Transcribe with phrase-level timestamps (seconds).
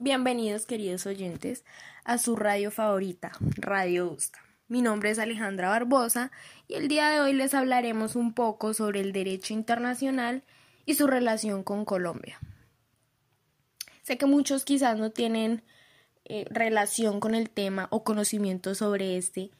[0.00, 1.64] Bienvenidos queridos oyentes
[2.04, 4.38] a su radio favorita, Radio Usta.
[4.68, 6.30] Mi nombre es Alejandra Barbosa
[6.68, 10.44] y el día de hoy les hablaremos un poco sobre el derecho internacional
[10.86, 12.38] y su relación con Colombia.
[14.02, 15.64] Sé que muchos quizás no tienen
[16.26, 19.50] eh, relación con el tema o conocimiento sobre este,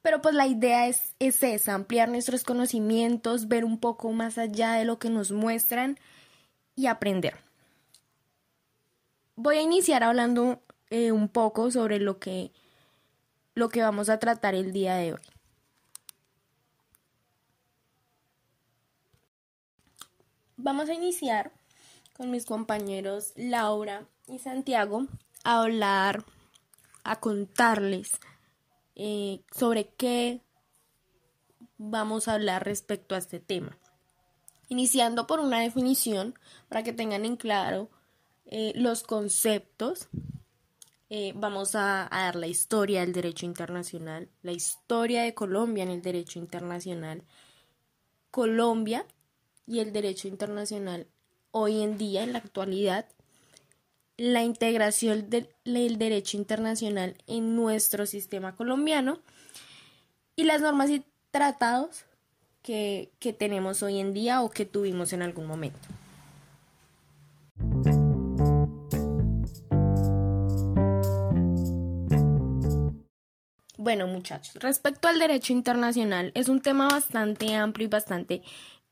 [0.00, 4.72] pero pues la idea es, es esa, ampliar nuestros conocimientos, ver un poco más allá
[4.72, 5.98] de lo que nos muestran
[6.74, 7.44] y aprender
[9.36, 12.52] voy a iniciar hablando eh, un poco sobre lo que,
[13.54, 15.20] lo que vamos a tratar el día de hoy.
[20.56, 21.52] Vamos a iniciar
[22.16, 25.06] con mis compañeros Laura y Santiago
[25.42, 26.24] a hablar,
[27.02, 28.12] a contarles
[28.94, 30.40] eh, sobre qué
[31.76, 33.76] vamos a hablar respecto a este tema.
[34.68, 37.90] Iniciando por una definición para que tengan en claro
[38.46, 40.08] eh, los conceptos.
[41.10, 46.02] Eh, vamos a, dar la historia del derecho internacional, la historia de Colombia en el
[46.02, 47.22] derecho internacional,
[48.30, 49.06] Colombia
[49.66, 51.06] y el derecho internacional
[51.50, 53.06] hoy en día, en la actualidad,
[54.16, 59.20] la integración del, del derecho internacional en nuestro sistema colombiano
[60.36, 62.04] y las normas y tratados
[62.62, 65.88] que, que tenemos hoy en día o que tuvimos en algún momento.
[73.84, 78.40] Bueno, muchachos, respecto al derecho internacional, es un tema bastante amplio y bastante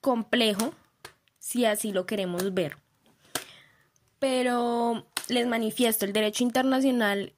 [0.03, 0.75] complejo,
[1.39, 2.77] si así lo queremos ver.
[4.19, 7.33] Pero les manifiesto, el derecho internacional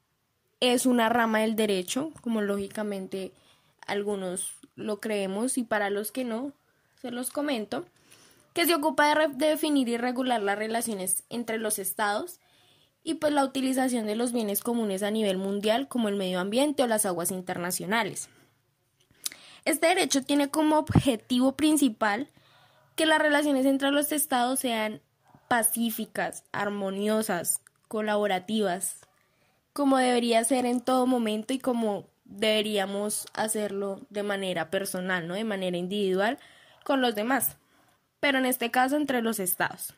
[0.58, 3.30] es una rama del derecho, como lógicamente
[3.86, 6.50] algunos lo creemos y para los que no,
[7.00, 7.86] se los comento,
[8.52, 12.40] que se ocupa de, de definir y regular las relaciones entre los estados
[13.04, 16.82] y pues la utilización de los bienes comunes a nivel mundial como el medio ambiente
[16.82, 18.30] o las aguas internacionales.
[19.66, 22.28] Este derecho tiene como objetivo principal
[22.96, 25.02] que las relaciones entre los estados sean
[25.48, 29.00] pacíficas, armoniosas, colaborativas,
[29.72, 35.34] como debería ser en todo momento y como deberíamos hacerlo de manera personal, ¿no?
[35.34, 36.38] De manera individual
[36.84, 37.56] con los demás,
[38.20, 39.94] pero en este caso entre los estados.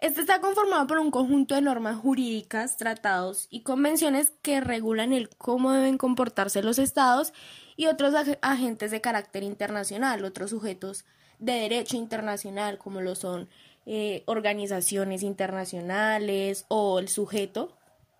[0.00, 5.28] Este está conformado por un conjunto de normas jurídicas, tratados y convenciones que regulan el
[5.28, 7.34] cómo deben comportarse los estados
[7.76, 11.04] y otros agentes de carácter internacional, otros sujetos
[11.38, 13.50] de derecho internacional, como lo son
[13.84, 17.76] eh, organizaciones internacionales o el sujeto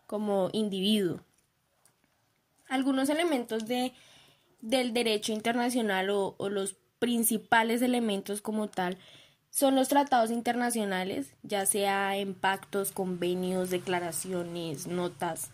[0.07, 1.23] como individuo.
[2.69, 3.95] Algunos elementos de,
[4.61, 8.99] del derecho internacional o los principales elementos como tal
[9.51, 15.51] son los tratados internacionales, ya sea en pactos, convenios, declaraciones, notas,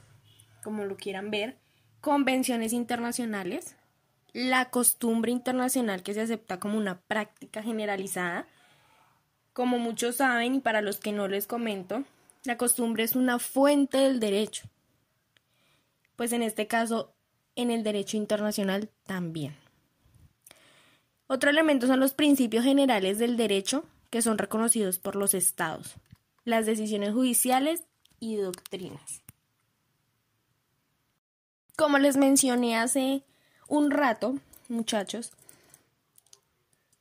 [0.62, 1.56] como lo quieran ver,
[2.00, 3.74] convenciones internacionales,
[4.32, 8.46] la costumbre internacional que se acepta como una práctica generalizada.
[9.54, 12.04] Como muchos saben y para los que no les comento,
[12.44, 14.68] la costumbre es una fuente del derecho.
[16.16, 17.14] Pues en este caso,
[17.54, 19.56] en el derecho internacional también.
[21.28, 25.94] Otro elemento son los principios generales del derecho que son reconocidos por los estados,
[26.44, 27.82] las decisiones judiciales
[28.20, 29.22] y doctrinas.
[31.76, 33.22] Como les mencioné hace
[33.68, 34.36] un rato,
[34.68, 35.32] muchachos,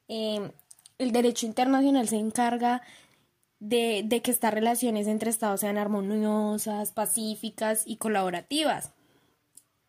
[0.07, 0.51] em,
[0.97, 2.81] el derecho internacional se encarga
[3.59, 8.91] de, que estas relaciones entre estados sean armoniosas, pacíficas y colaborativas.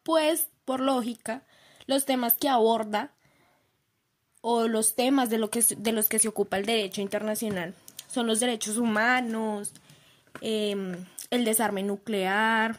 [0.03, 1.43] Pues, por lógica,
[1.87, 3.13] los temas que aborda
[4.49, 7.75] o los temas de, lo que, de los que se ocupa el derecho internacional
[8.07, 9.73] son los derechos humanos,
[10.41, 12.79] em, el desarme nuclear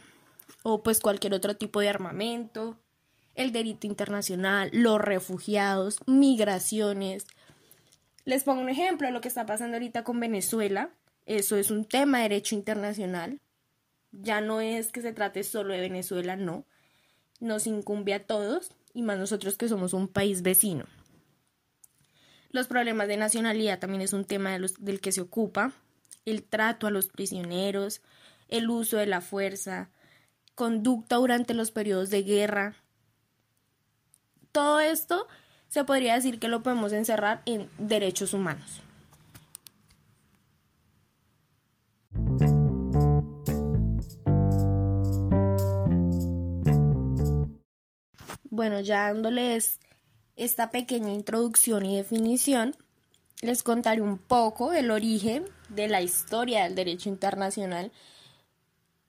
[0.64, 2.78] o pues cualquier otro tipo de armamento,
[3.36, 7.28] el derecho internacional, los refugiados, migraciones.
[8.24, 10.92] Les pongo un ejemplo, lo que está pasando ahorita con Venezuela,
[11.26, 13.42] eso es un tema de derecho internacional,
[14.14, 16.64] ya no es que se trate solo de Venezuela, no,
[17.42, 20.86] nos incumbe a todos y más nosotros que somos un país vecino.
[22.52, 25.74] Los problemas de nacionalidad también es un tema del que se ocupa.
[26.26, 28.02] El trato a los prisioneros,
[28.48, 29.90] el uso de la fuerza,
[30.56, 32.76] conducta durante los periodos de guerra.
[34.52, 35.28] Todo esto
[35.68, 38.82] se podría decir que lo podemos encerrar en derechos humanos.
[48.50, 49.80] Bueno, ya dándoles
[50.38, 52.76] esta pequeña introducción y definición,
[53.42, 57.92] les contaré un poco del origen de la historia del derecho internacional,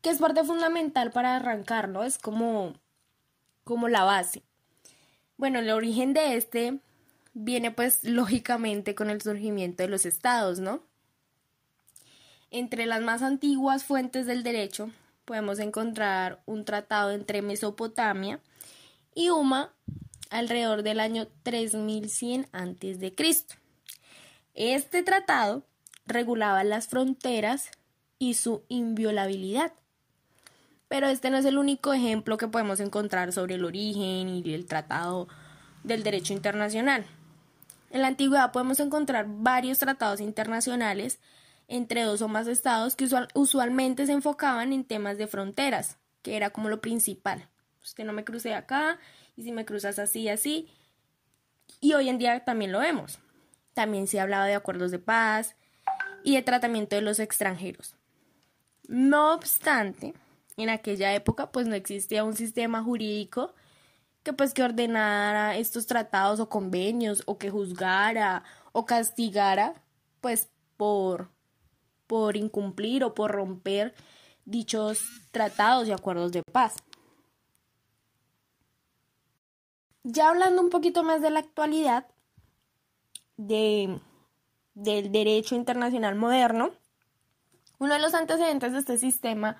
[0.03, 2.75] que es parte fundamental para arrancarlo, es como,
[3.65, 4.43] como la base.
[5.37, 6.81] Bueno, el origen de este
[7.35, 10.83] viene pues lógicamente con el surgimiento de los estados, ¿no?
[12.51, 14.91] Entre las más antiguas fuentes del derecho
[15.27, 18.41] podemos encontrar un tratado entre Mesopotamia
[19.15, 19.75] y Uma
[20.31, 23.15] alrededor del año 3100 a.C.
[24.55, 25.65] Este tratado
[26.07, 27.71] regulaba las fronteras
[28.19, 29.73] y su inviolabilidad.
[30.89, 34.67] Pero este no es el único ejemplo que podemos encontrar sobre el origen y el
[34.67, 35.29] tratado
[35.85, 37.07] del derecho internacional.
[37.91, 41.21] En la antigüedad podemos encontrar varios tratados internacionales
[41.69, 46.51] entre dos o más estados que usualmente se enfocaban en temas de fronteras, que era
[46.51, 47.49] como lo principal.
[47.83, 48.99] Usted no me cruce acá
[49.39, 50.69] y si me cruzas así, así.
[51.81, 53.21] Y hoy en día también lo vemos.
[53.73, 55.55] También se hablaba de acuerdos de paz
[56.25, 57.95] y de tratamiento de los extranjeros.
[58.89, 60.13] No obstante,
[60.57, 63.55] en aquella época pues no existía un sistema jurídico
[64.25, 68.43] que pues que ordenara estos tratados o convenios o que juzgara
[68.73, 69.85] o castigara
[70.21, 71.31] pues por
[72.09, 73.95] por incumplir o por romper
[74.45, 74.99] dichos
[75.31, 76.75] tratados y acuerdos de paz.
[80.11, 82.07] Ya hablando un poquito más de la actualidad
[83.37, 84.01] de,
[84.73, 86.71] del derecho internacional moderno,
[87.79, 89.59] uno de los antecedentes de este sistema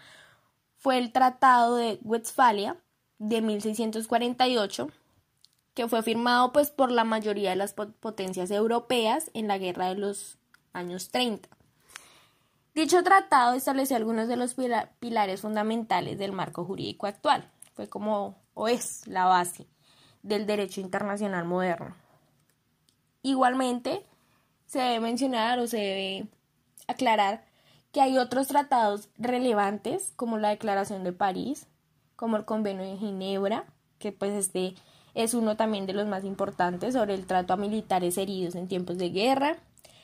[0.79, 2.79] fue el Tratado de Westfalia
[3.19, 4.89] de 1648,
[5.75, 9.97] que fue firmado pues por la mayoría de las potencias europeas en la guerra de
[9.97, 10.39] los
[10.73, 11.47] años 30.
[12.75, 14.57] Dicho tratado estableció algunos de los
[14.99, 17.51] pilares fundamentales del marco jurídico actual.
[17.75, 19.67] Fue como o es la base
[20.29, 21.97] del derecho internacional moderno.
[23.23, 24.05] Igualmente,
[24.67, 26.29] se debe mencionar o se debe
[26.87, 27.45] aclarar
[27.93, 31.67] que hay otros tratados relevantes como la Declaración de París,
[32.17, 33.65] como el Convenio de Ginebra,
[33.99, 34.75] que pues este
[35.15, 38.99] es uno también de los más importantes sobre el trato a militares heridos en tiempos
[38.99, 39.57] de guerra,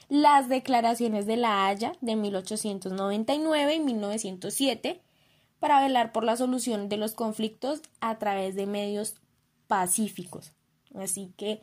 [0.09, 5.01] las declaraciones de la Haya de 1899 y 1907
[5.61, 9.15] para velar por la solución de los conflictos a través de medios
[9.75, 10.55] pacíficos.
[10.95, 11.61] Así que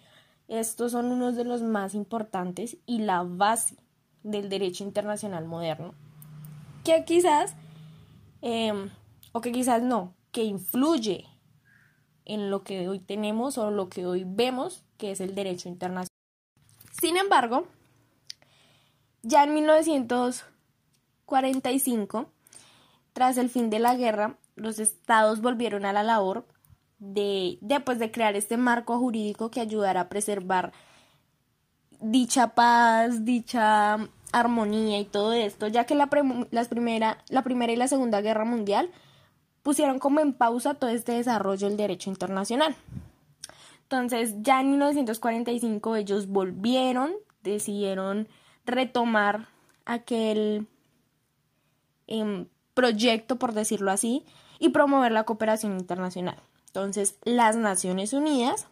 [0.49, 3.77] estos son unos de los más importantes y la base
[4.21, 5.93] del derecho internacional moderno
[6.83, 7.55] que quizás,
[8.41, 8.89] em,
[9.31, 11.25] o que quizás no, que influye
[12.25, 16.09] en lo que hoy tenemos o lo que hoy vemos, que es el derecho internacional.
[17.01, 17.65] Sin embargo,
[19.21, 22.29] ya en 1945,
[23.13, 26.45] tras el fin de la guerra, los estados volvieron a la labor
[27.01, 30.71] de, de, pues, de crear este marco jurídico que ayudara a preservar
[31.99, 33.97] dicha paz, dicha
[34.31, 36.09] armonía y todo esto, ya que la,
[36.51, 38.89] las primera, la Primera y la Segunda Guerra Mundial
[39.63, 42.75] pusieron como en pausa todo este desarrollo del derecho internacional.
[43.83, 47.11] Entonces, ya en 1945 ellos volvieron,
[47.43, 48.27] decidieron
[48.65, 49.49] retomar
[49.85, 50.67] aquel
[52.07, 54.23] em, proyecto, por decirlo así,
[54.59, 56.37] y promover la cooperación internacional.
[56.71, 58.67] Entonces, las Naciones Unidas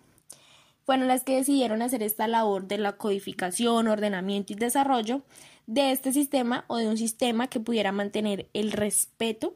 [0.86, 5.22] fueron las que decidieron hacer esta labor de la codificación, ordenamiento y desarrollo
[5.68, 9.54] de este sistema o de un sistema que pudiera mantener el respeto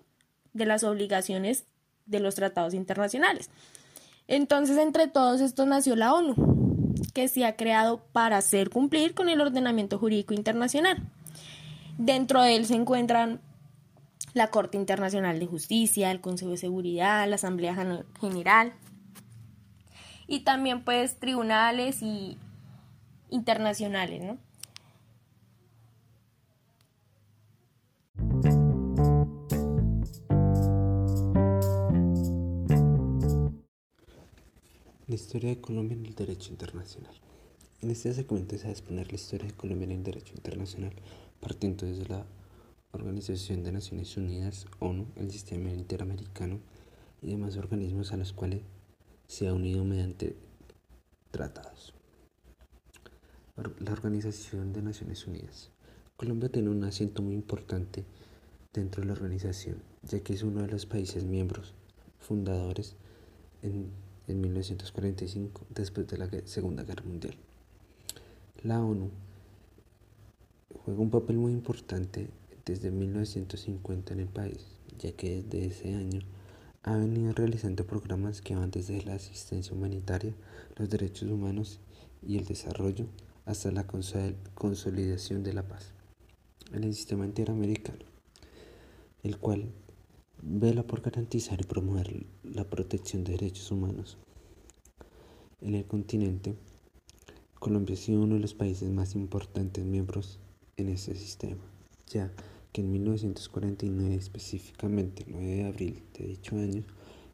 [0.52, 1.64] de las obligaciones
[2.06, 3.50] de los tratados internacionales.
[4.28, 6.36] Entonces, entre todos estos nació la ONU,
[7.14, 10.98] que se ha creado para hacer cumplir con el ordenamiento jurídico internacional.
[11.98, 13.40] Dentro de él se encuentran
[14.34, 17.76] la Corte Internacional de Justicia, el Consejo de Seguridad, la Asamblea
[18.20, 18.74] General,
[20.28, 22.38] y también pues tribunales y
[23.30, 24.38] internacionales, ¿no?
[35.06, 37.14] La historia de Colombia en el derecho internacional.
[37.82, 40.94] En este segmento se va a exponer la historia de Colombia en el derecho internacional,
[41.40, 42.26] partiendo desde la
[42.94, 46.60] Organización de Naciones Unidas, ONU, el sistema interamericano
[47.24, 48.62] y demás organismos a los cuales
[49.28, 50.36] se ha unido mediante
[51.32, 51.96] tratados.
[53.80, 55.72] La Organización de Naciones Unidas.
[56.18, 58.06] Colombia tiene un asiento muy importante
[58.74, 61.74] dentro de la organización, ya que es uno de los países miembros
[62.20, 62.96] fundadores
[63.64, 63.90] en,
[64.28, 67.36] en 1945, después de la Segunda Guerra Mundial.
[68.62, 69.10] La ONU
[70.86, 72.30] juega un papel muy importante
[72.66, 74.66] desde 1950 en el país,
[74.98, 76.22] ya que desde ese año
[76.84, 80.34] ha venido realizando programas que van desde la asistencia humanitaria,
[80.76, 81.80] los derechos humanos
[82.22, 83.08] y el desarrollo
[83.46, 85.92] hasta la consolidación de la paz
[86.74, 88.06] en el sistema interamericano,
[89.24, 89.72] el cual
[90.42, 94.18] vela por garantizar y promover la protección de derechos humanos.
[95.62, 96.56] En el continente,
[97.60, 100.40] Colombia ha sido uno de los países más importantes miembros
[100.76, 101.64] en este sistema,
[102.08, 102.32] ya
[102.74, 106.84] que en 1949, específicamente el 9 de abril de dicho año,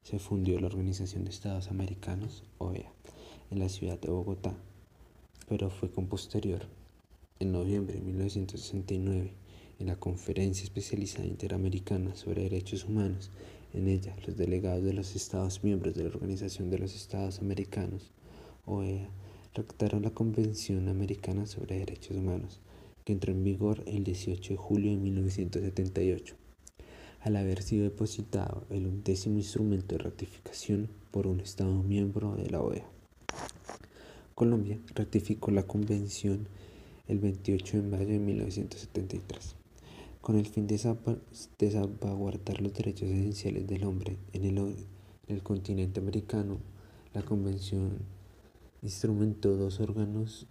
[0.04, 2.92] se fundió la Organización de Estados Americanos, OEA,
[3.50, 4.54] en la ciudad de Bogotá,
[5.48, 6.68] pero fue con posterior,
[7.40, 9.32] en noviembre de 1969,
[9.80, 13.32] en la Conferencia Especializada Interamericana sobre Derechos Humanos.
[13.74, 18.12] En ella, los delegados de los Estados miembros de la Organización de los Estados Americanos,
[18.66, 19.08] OEA,
[19.54, 22.60] redactaron la Convención Americana sobre Derechos Humanos,
[23.12, 26.36] entró en vigor el 18 de julio de 1978,
[27.22, 32.62] al haber sido depositado el undécimo instrumento de ratificación por un Estado miembro de la
[32.62, 32.86] OEA.
[34.36, 36.48] Colombia ratificó la convención
[37.08, 39.60] el 28 de mayo de 1973
[40.22, 44.46] con el fin de, salvaguardar los derechos esenciales del hombre en
[45.28, 46.58] el, continente americano,
[47.14, 48.00] la Convención
[48.82, 50.46] instrumentó dos órganos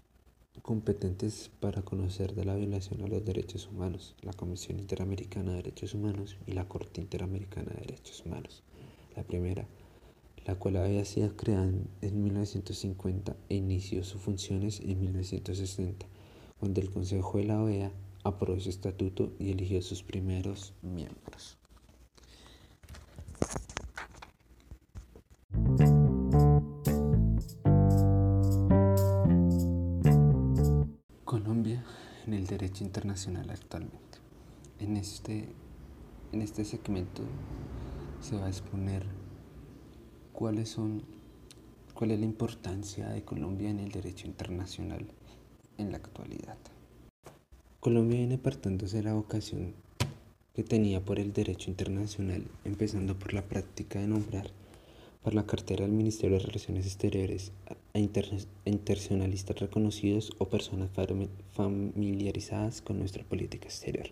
[0.62, 5.94] competentes para conocer de la violación a los derechos humanos, la Comisión Interamericana de Derechos
[5.94, 8.62] Humanos y la Corte Interamericana de Derechos Humanos.
[9.16, 9.66] La primera,
[10.46, 16.06] la cual había sido creada en 1950 e inició sus funciones en 1960,
[16.58, 17.92] cuando el Consejo de la OEA
[18.24, 21.57] aprobó su estatuto y eligió sus primeros miembros.
[31.48, 31.82] Colombia
[32.26, 34.18] en el derecho internacional actualmente.
[34.80, 35.48] En este,
[36.30, 37.22] en este segmento
[38.20, 39.06] se va a exponer
[40.34, 41.04] cuáles son,
[41.94, 45.06] cuál es la importancia de Colombia en el derecho internacional
[45.78, 46.58] en la actualidad.
[47.80, 49.72] Colombia viene apartándose de la vocación
[50.52, 54.50] que tenía por el derecho internacional, empezando por la práctica de nombrar
[55.22, 57.52] por la cartera del Ministerio de Relaciones Exteriores
[57.94, 60.90] a internacionalistas reconocidos o personas
[61.52, 64.08] familiarizadas con nuestra política exterior.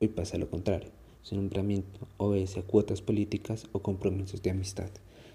[0.00, 0.90] Hoy pasa lo contrario.
[1.22, 4.90] Su nombramiento obedece a cuotas políticas o compromisos de amistad,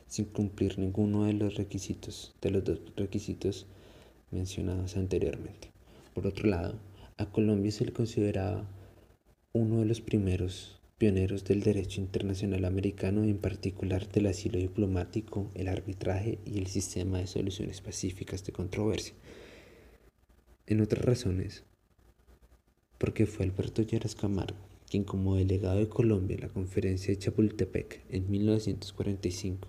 [0.07, 3.65] sin cumplir ninguno de los requisitos de los dos requisitos
[4.31, 5.71] mencionados anteriormente.
[6.13, 6.75] Por otro lado,
[7.17, 8.67] a Colombia se le consideraba
[9.53, 15.67] uno de los primeros pioneros del derecho internacional americano, en particular del asilo diplomático, el
[15.67, 19.13] arbitraje y el sistema de soluciones pacíficas de controversia.
[20.65, 21.63] En otras razones,
[22.97, 28.05] porque fue Alberto Lleras Camargo quien como delegado de Colombia en la conferencia de Chapultepec
[28.09, 29.67] en 1945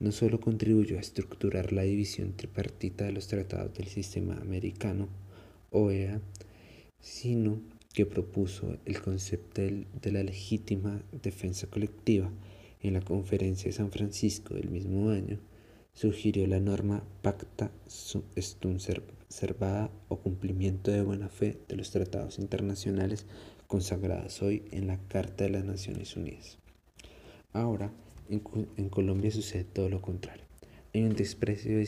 [0.00, 5.08] no solo contribuyó a estructurar la división tripartita de los tratados del sistema americano,
[5.70, 6.20] OEA,
[7.00, 7.60] sino
[7.94, 12.30] que propuso el concepto de la legítima defensa colectiva.
[12.82, 15.38] En la conferencia de San Francisco del mismo año,
[15.94, 18.26] sugirió la norma pacta sunt
[19.28, 23.26] servada o cumplimiento de buena fe de los tratados internacionales
[23.68, 26.58] consagrados hoy en la Carta de las Naciones Unidas.
[27.52, 27.92] Ahora,
[28.28, 28.42] en,
[28.76, 30.44] en Colombia sucede todo lo contrario.
[30.92, 31.78] Hay un desprecio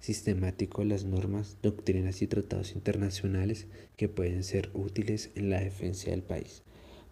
[0.00, 6.22] sistemático las normas, doctrinas y tratados internacionales que pueden ser útiles en la defensa del
[6.22, 6.62] país.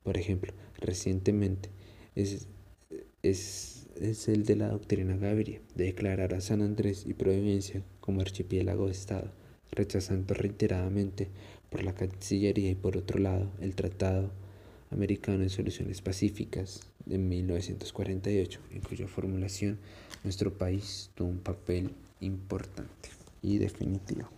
[0.02, 1.70] Por ejemplo, recientemente
[2.14, 2.46] es,
[3.22, 8.20] es, es el de la doctrina Gaviria, de declarar a San Andrés y Providencia como
[8.20, 9.32] archipiélago de Estado,
[9.72, 11.28] rechazando reiteradamente
[11.70, 14.30] por la Cancillería y por otro lado el Tratado
[14.90, 19.78] Americano de Soluciones Pacíficas de 1948, en cuya formulación
[20.22, 23.10] nuestro país tuvo un papel importante
[23.42, 24.28] y definitivo.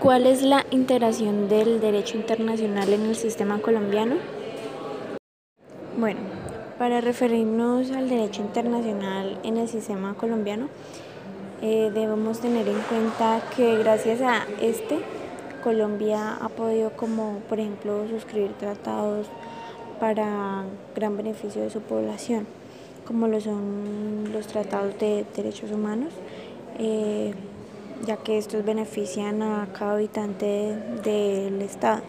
[0.00, 4.16] ¿Cuál es la integración del derecho internacional en el sistema colombiano?
[5.96, 6.20] Bueno,
[6.76, 10.68] para referirnos al derecho internacional en el sistema colombiano,
[11.60, 14.98] eh, debemos tener en cuenta que gracias a este
[15.62, 19.28] Colombia ha podido como por ejemplo suscribir tratados
[20.00, 20.64] para
[20.94, 22.46] gran beneficio de su población,
[23.06, 26.12] como lo son los tratados de derechos humanos,
[26.78, 27.32] eh,
[28.04, 32.02] ya que estos benefician a cada habitante del Estado,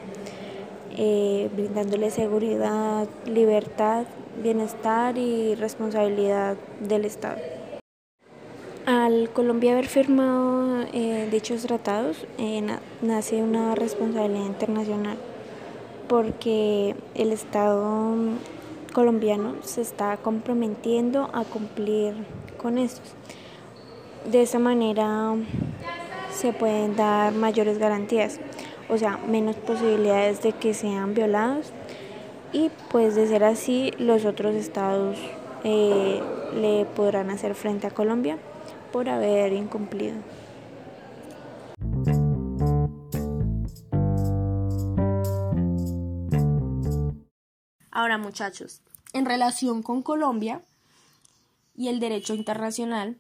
[0.98, 4.06] eh, brindándole seguridad, libertad,
[4.42, 7.38] bienestar y responsabilidad del Estado.
[8.86, 12.62] Al Colombia haber firmado eh, dichos tratados, eh,
[13.04, 15.18] nace una responsabilidad internacional
[16.08, 18.16] porque el Estado
[18.94, 22.14] colombiano se está comprometiendo a cumplir
[22.58, 23.14] con estos.
[24.32, 25.36] de esta manera
[26.32, 28.40] se pueden dar mayores garantías,
[28.90, 31.74] o sea, menos posibilidades de que sean violados
[32.54, 35.18] y pues de ser así los otros estados
[35.66, 36.22] eh,
[36.56, 38.38] le podrán hacer frente a Colombia
[38.94, 40.16] por haber incumplido.
[48.04, 48.82] Ahora muchachos,
[49.14, 50.62] en relación con Colombia
[51.74, 53.18] y el derecho internacional,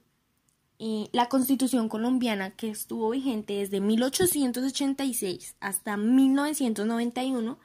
[0.78, 7.58] eh, la constitución colombiana que estuvo vigente desde 1886 hasta 1991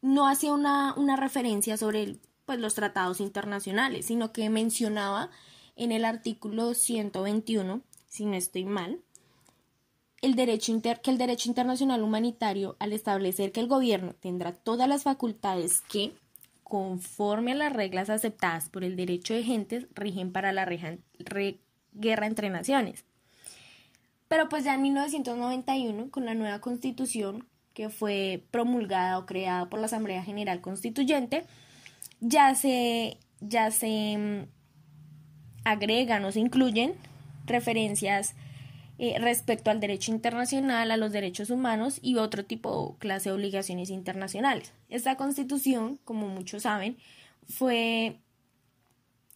[0.00, 2.16] no hacía una, una referencia sobre
[2.46, 5.28] pues, los tratados internacionales, sino que mencionaba
[5.76, 9.02] en el artículo 121, si no estoy mal,
[10.24, 14.88] el derecho inter que el derecho internacional humanitario, al establecer que el gobierno tendrá todas
[14.88, 16.14] las facultades que,
[16.62, 20.66] conforme a las reglas aceptadas por el derecho de gentes, rigen para la
[21.92, 23.04] guerra entre naciones.
[24.28, 29.78] Pero pues ya en 1991, con la nueva constitución que fue promulgada o creada por
[29.78, 31.44] la Asamblea General Constituyente,
[32.20, 34.48] ya se, ya se mm,
[35.64, 36.94] agregan o se incluyen
[37.44, 38.34] referencias
[38.96, 43.90] eh, respecto al derecho internacional, a los derechos humanos y otro tipo clase de obligaciones
[43.90, 44.72] internacionales.
[44.88, 46.96] Esta constitución, como muchos saben,
[47.48, 48.20] fue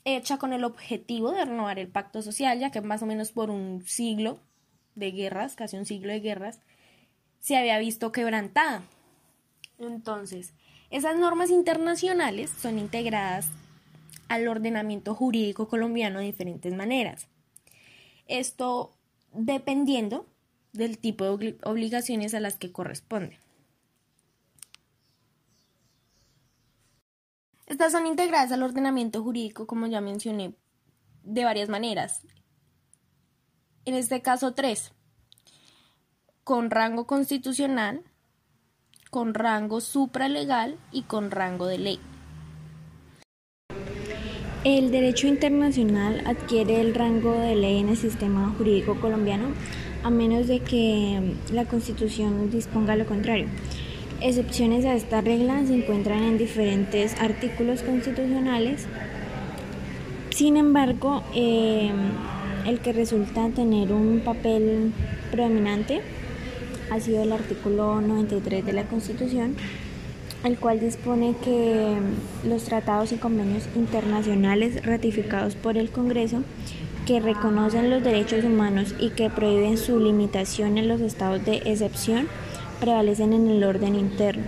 [0.04, 3.50] hecha con el objetivo de renovar el pacto social, ya que más o menos por
[3.50, 4.40] un siglo
[4.94, 6.60] de guerras, casi un siglo de guerras,
[7.40, 8.82] se había visto quebrantada.
[9.78, 10.54] Entonces,
[10.90, 13.48] esas normas internacionales son integradas
[14.28, 17.28] al ordenamiento jurídico colombiano de diferentes maneras.
[18.26, 18.97] Esto
[19.32, 20.26] dependiendo
[20.72, 23.38] del tipo de obligaciones a las que corresponden.
[27.66, 30.54] Estas son integradas al ordenamiento jurídico, como ya mencioné,
[31.22, 32.22] de varias maneras.
[33.84, 34.92] En este caso, tres.
[36.44, 38.02] Con rango constitucional,
[39.10, 42.00] con rango supralegal y con rango de ley.
[44.64, 49.50] El derecho internacional adquiere el rango de ley en el sistema jurídico colombiano
[50.02, 53.46] a menos de que la Constitución disponga lo contrario.
[54.20, 58.86] Excepciones a esta regla se encuentran en diferentes artículos constitucionales.
[60.30, 61.92] Sin embargo, eh,
[62.66, 64.92] el que resulta tener un papel
[65.30, 66.00] predominante
[66.90, 69.54] ha sido el artículo 93 de la Constitución,
[70.44, 71.96] el cual dispone que
[72.44, 76.42] los tratados y convenios internacionales ratificados por el Congreso
[77.06, 82.28] que reconocen los derechos humanos y que prohíben su limitación en los estados de excepción
[82.80, 84.44] prevalecen en el orden interno.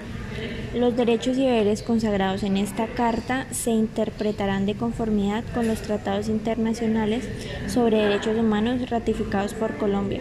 [0.74, 6.28] Los derechos y deberes consagrados en esta carta se interpretarán de conformidad con los tratados
[6.28, 7.28] internacionales
[7.66, 10.20] sobre derechos humanos ratificados por Colombia.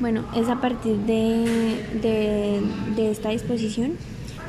[0.00, 2.60] Bueno, es a partir de,
[2.98, 3.92] esta disposición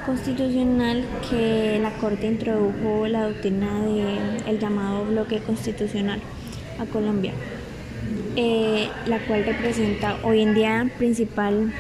[0.04, 6.20] constitucional que la Corte introdujo la doctrina del llamado bloque constitucional
[6.80, 7.34] a Colombia,
[8.36, 11.72] eh, la cual representa hoy en día principal,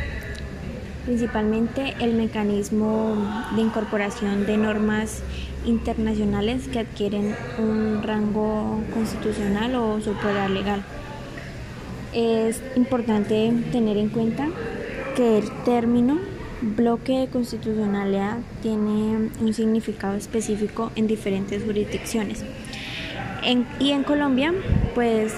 [1.06, 3.15] principalmente el mecanismo
[3.56, 5.23] de incorporación de normas
[5.65, 9.99] internacionales que adquieren un rango constitucional o
[10.49, 10.84] legal
[12.15, 14.47] es importante tener en cuenta
[15.15, 16.17] que el término
[16.62, 22.43] bloque de constitucionalidad tiene un significado específico en diferentes jurisdicciones.
[23.80, 24.54] y en Colombia,
[24.95, 25.34] pues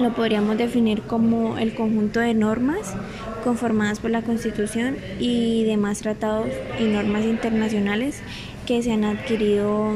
[0.00, 2.94] lo podríamos definir como el conjunto de normas
[3.42, 8.20] conformadas por la Constitución y demás tratados y normas internacionales
[8.66, 9.94] que se han adquirido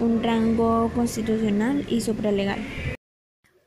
[0.00, 2.58] un rango constitucional y supralegal.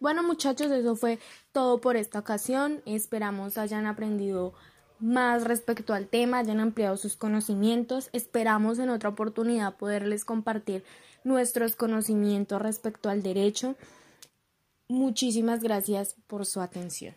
[0.01, 1.19] Bueno muchachos, eso fue
[1.51, 2.81] todo por esta ocasión.
[2.87, 4.55] Esperamos hayan aprendido
[4.99, 8.09] más respecto al tema, hayan ampliado sus conocimientos.
[8.11, 10.83] Esperamos en otra oportunidad poderles compartir
[11.23, 13.75] nuestros conocimientos respecto al derecho.
[14.87, 17.13] Muchísimas gracias por su atención.